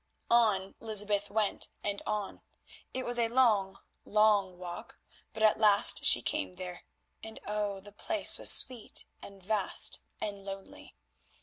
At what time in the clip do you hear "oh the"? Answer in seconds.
7.45-7.91